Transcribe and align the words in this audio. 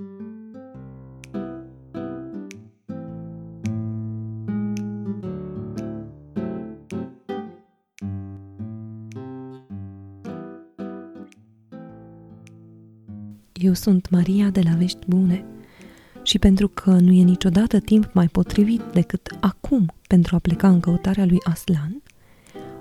Eu 0.00 0.12
sunt 13.72 14.10
Maria 14.10 14.50
de 14.50 14.60
la 14.60 14.70
Vești 14.70 15.06
Bune 15.06 15.44
și 16.22 16.38
pentru 16.38 16.68
că 16.68 16.90
nu 16.90 17.12
e 17.12 17.22
niciodată 17.22 17.80
timp 17.80 18.12
mai 18.12 18.26
potrivit 18.26 18.82
decât 18.92 19.36
acum 19.40 19.92
pentru 20.06 20.34
a 20.34 20.38
pleca 20.38 20.68
în 20.68 20.80
căutarea 20.80 21.24
lui 21.24 21.38
Aslan, 21.42 22.02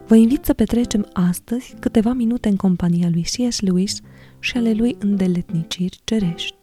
vă 0.08 0.16
invit 0.16 0.46
să 0.46 0.54
petrecem 0.54 1.10
astăzi 1.14 1.76
câteva 1.80 2.14
minute 2.14 2.50
în 2.50 2.56
compania 2.56 3.10
lui 3.10 3.22
C.S. 3.22 3.60
Lewis 3.60 4.00
și 4.40 4.58
ale 4.58 4.74
lui 4.74 4.96
îndeletniciri 5.00 6.00
cerești. 6.04 6.57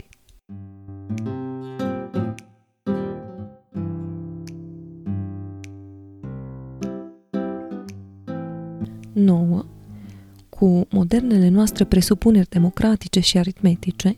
Nouă, 9.14 9.64
cu 10.49 10.86
modernele 10.91 11.49
noastre 11.49 11.85
presupuneri 11.85 12.49
democratice 12.49 13.21
și 13.21 13.39
aritmetice, 13.39 14.17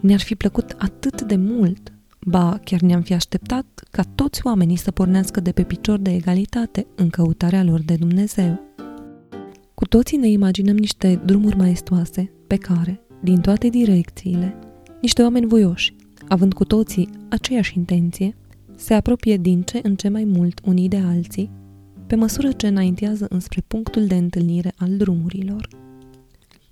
ne-ar 0.00 0.20
fi 0.20 0.34
plăcut 0.34 0.74
atât 0.78 1.22
de 1.22 1.36
mult, 1.36 1.92
ba 2.26 2.60
chiar 2.64 2.80
ne-am 2.80 3.00
fi 3.00 3.14
așteptat 3.14 3.66
ca 3.90 4.02
toți 4.14 4.40
oamenii 4.44 4.76
să 4.76 4.90
pornească 4.90 5.40
de 5.40 5.52
pe 5.52 5.62
picior 5.62 5.98
de 5.98 6.14
egalitate 6.14 6.86
în 6.94 7.08
căutarea 7.08 7.64
lor 7.64 7.80
de 7.80 7.94
Dumnezeu. 7.94 8.60
Cu 9.74 9.86
toții 9.86 10.16
ne 10.16 10.28
imaginăm 10.28 10.76
niște 10.76 11.20
drumuri 11.24 11.56
maestoase 11.56 12.32
pe 12.46 12.56
care, 12.56 13.00
din 13.22 13.40
toate 13.40 13.68
direcțiile, 13.68 14.54
niște 15.00 15.22
oameni 15.22 15.46
voioși, 15.46 15.94
având 16.28 16.52
cu 16.52 16.64
toții 16.64 17.08
aceeași 17.28 17.76
intenție, 17.76 18.36
se 18.76 18.94
apropie 18.94 19.36
din 19.36 19.62
ce 19.62 19.80
în 19.82 19.96
ce 19.96 20.08
mai 20.08 20.24
mult 20.24 20.60
unii 20.64 20.88
de 20.88 20.96
alții, 20.96 21.50
pe 22.10 22.16
măsură 22.16 22.52
ce 22.52 22.66
înaintează 22.66 23.26
înspre 23.28 23.62
punctul 23.66 24.06
de 24.06 24.14
întâlnire 24.14 24.72
al 24.76 24.96
drumurilor. 24.96 25.68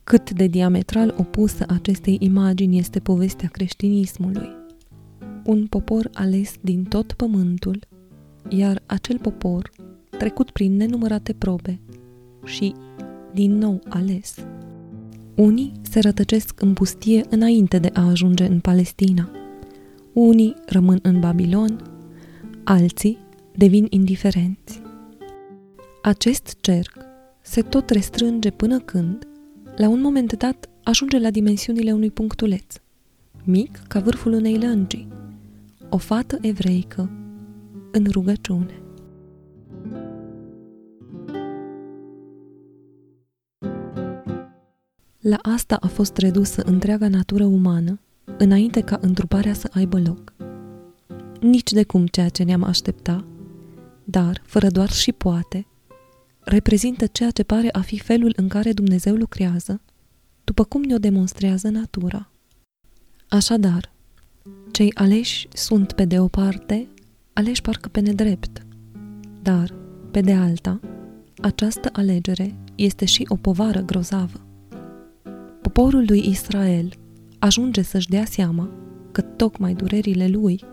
Cât 0.04 0.30
de 0.30 0.46
diametral 0.46 1.14
opusă 1.18 1.64
acestei 1.68 2.16
imagini 2.20 2.78
este 2.78 2.98
povestea 2.98 3.48
creștinismului. 3.48 4.48
Un 5.44 5.66
popor 5.66 6.10
ales 6.12 6.54
din 6.60 6.84
tot 6.84 7.12
pământul, 7.12 7.78
iar 8.48 8.82
acel 8.86 9.18
popor, 9.18 9.70
trecut 10.18 10.50
prin 10.50 10.76
nenumărate 10.76 11.32
probe 11.32 11.80
și 12.44 12.74
din 13.34 13.58
nou 13.58 13.80
ales. 13.88 14.34
Unii 15.34 15.72
se 15.82 16.00
rătăcesc 16.00 16.60
în 16.60 16.72
pustie 16.72 17.24
înainte 17.28 17.78
de 17.78 17.90
a 17.92 18.08
ajunge 18.08 18.44
în 18.44 18.60
Palestina. 18.60 19.30
Unii 20.12 20.54
rămân 20.66 20.98
în 21.02 21.20
Babilon, 21.20 21.82
alții 22.64 23.18
devin 23.54 23.86
indiferenți. 23.90 24.86
Acest 26.02 26.56
cerc 26.60 26.96
se 27.40 27.62
tot 27.62 27.90
restrânge 27.90 28.50
până 28.50 28.78
când, 28.78 29.28
la 29.76 29.88
un 29.88 30.00
moment 30.00 30.32
dat, 30.32 30.68
ajunge 30.82 31.18
la 31.18 31.30
dimensiunile 31.30 31.92
unui 31.92 32.10
punctuleț, 32.10 32.74
mic 33.44 33.80
ca 33.88 34.00
vârful 34.00 34.32
unei 34.32 34.58
lăngii, 34.58 35.08
o 35.88 35.96
fată 35.96 36.38
evreică 36.40 37.10
în 37.92 38.06
rugăciune. 38.10 38.82
La 45.18 45.36
asta 45.42 45.76
a 45.80 45.86
fost 45.86 46.16
redusă 46.16 46.62
întreaga 46.62 47.08
natură 47.08 47.44
umană, 47.44 48.00
înainte 48.38 48.80
ca 48.80 48.98
întruparea 49.00 49.52
să 49.52 49.70
aibă 49.72 50.00
loc. 50.00 50.32
Nici 51.40 51.72
de 51.72 51.84
cum 51.84 52.06
ceea 52.06 52.28
ce 52.28 52.42
ne-am 52.42 52.62
aștepta, 52.62 53.24
dar, 54.04 54.42
fără 54.44 54.68
doar 54.68 54.90
și 54.90 55.12
poate, 55.12 55.66
reprezintă 56.40 57.06
ceea 57.06 57.30
ce 57.30 57.42
pare 57.42 57.68
a 57.72 57.80
fi 57.80 57.98
felul 57.98 58.32
în 58.36 58.48
care 58.48 58.72
Dumnezeu 58.72 59.14
lucrează, 59.14 59.80
după 60.44 60.64
cum 60.64 60.82
ne-o 60.82 60.98
demonstrează 60.98 61.68
natura. 61.68 62.30
Așadar, 63.28 63.92
cei 64.70 64.90
aleși 64.94 65.48
sunt 65.52 65.92
pe 65.92 66.04
de 66.04 66.20
o 66.20 66.28
parte 66.28 66.88
aleși 67.32 67.62
parcă 67.62 67.88
pe 67.88 68.00
nedrept, 68.00 68.66
dar, 69.42 69.74
pe 70.10 70.20
de 70.20 70.32
alta, 70.32 70.80
această 71.40 71.88
alegere 71.92 72.54
este 72.74 73.04
și 73.04 73.24
o 73.28 73.36
povară 73.36 73.80
grozavă. 73.80 74.40
Poporul 75.62 76.04
lui 76.06 76.28
Israel 76.28 76.92
ajunge 77.38 77.82
să-și 77.82 78.08
dea 78.08 78.24
seama 78.24 78.70
că 79.12 79.20
tocmai 79.20 79.74
durerile 79.74 80.28
lui 80.28 80.64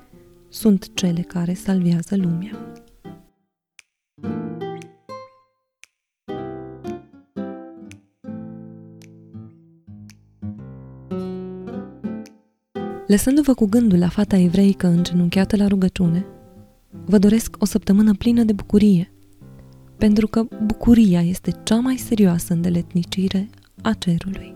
sunt 0.50 0.90
cele 0.94 1.22
care 1.22 1.54
salvează 1.54 2.16
lumea. 2.16 2.74
Lăsându-vă 13.08 13.54
cu 13.54 13.66
gândul 13.66 14.00
la 14.00 14.08
fata 14.10 14.38
evreică 14.38 14.88
îngenunchiată 14.88 15.56
la 15.56 15.68
rugăciune, 15.68 16.26
vă 17.06 17.18
doresc 17.18 17.56
o 17.60 17.66
săptămână 17.66 18.14
plină 18.14 18.44
de 18.44 18.54
bucurie, 18.54 19.12
pentru 19.98 20.28
că 20.28 20.46
bucuria 20.66 21.22
este 21.22 21.52
cea 21.64 21.76
mai 21.80 21.98
serioasă 21.98 22.54
îndeletnicire 22.54 23.50
a 23.82 23.94
cerului. 23.94 24.55